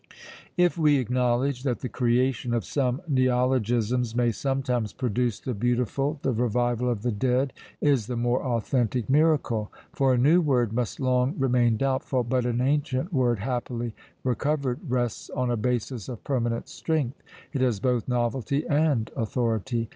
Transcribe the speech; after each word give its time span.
If 0.57 0.79
we 0.79 0.97
acknowledge 0.97 1.61
that 1.61 1.81
the 1.81 1.87
creation 1.87 2.55
of 2.55 2.65
some 2.65 3.03
neologisms 3.07 4.15
may 4.15 4.31
sometimes 4.31 4.93
produce 4.93 5.39
the 5.39 5.53
beautiful, 5.53 6.17
the 6.23 6.31
revival 6.31 6.89
of 6.89 7.03
the 7.03 7.11
dead 7.11 7.53
is 7.81 8.07
the 8.07 8.15
more 8.15 8.41
authentic 8.41 9.11
miracle; 9.11 9.71
for 9.93 10.11
a 10.11 10.17
new 10.17 10.41
word 10.41 10.73
must 10.73 10.99
long 10.99 11.35
remain 11.37 11.77
doubtful, 11.77 12.23
but 12.23 12.47
an 12.47 12.61
ancient 12.61 13.13
word 13.13 13.37
happily 13.41 13.93
recovered 14.23 14.79
rests 14.89 15.29
on 15.29 15.51
a 15.51 15.55
basis 15.55 16.09
of 16.09 16.23
permanent 16.23 16.67
strength; 16.67 17.21
it 17.53 17.61
has 17.61 17.79
both 17.79 18.07
novelty 18.07 18.65
and 18.67 19.11
authority. 19.15 19.87